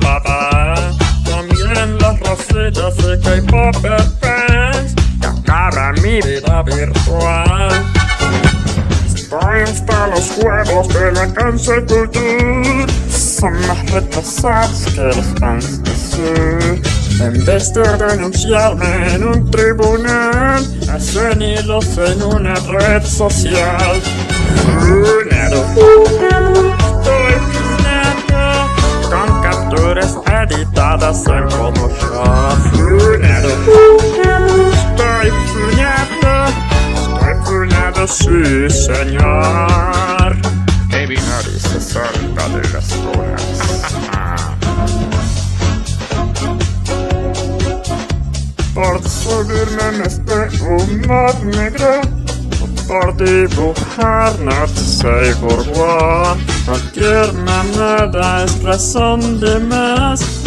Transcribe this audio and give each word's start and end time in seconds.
papá 0.00 0.74
También 1.24 1.98
las 1.98 2.18
rosetas 2.20 2.96
de 2.98 3.18
K-Pop 3.20 3.82
fans 4.20 4.94
que 5.20 5.26
acaba 5.26 5.92
mi 6.02 6.20
vida 6.20 6.62
virtual. 6.62 7.84
Estoy 9.14 9.60
hasta 9.64 10.06
los 10.08 10.30
juegos 10.32 10.88
de 10.88 11.12
la 11.12 11.32
cancelación 11.34 12.86
Son 13.10 13.54
más 13.66 13.90
retrasados 13.90 14.86
que 14.94 15.02
los 15.02 15.26
fans 15.40 15.82
de 16.16 16.82
En 17.24 17.44
vez 17.44 17.72
de 17.74 17.88
denunciarme 17.96 19.14
en 19.14 19.24
un 19.28 19.50
tribunal, 19.50 20.62
hacen 20.92 21.42
hilos 21.42 21.98
en 21.98 22.22
una 22.22 22.54
red 22.70 23.02
social. 23.04 24.00
sysenjar. 38.08 40.36
Ei 40.92 41.08
viharissä 41.08 41.80
sörpälyä 41.80 42.80
suhessa. 42.80 43.64
Partsodynnennestä 48.74 50.34
unnat 50.68 51.42
negre. 51.42 52.00
Partiipu 52.88 53.74
härnat 53.98 54.70
sig 54.78 55.40
kurvaan. 55.40 56.38
Att 56.68 56.84
gärna 56.96 57.62
nöda 57.76 58.46
stressande 58.46 59.58
mäs. 59.58 60.46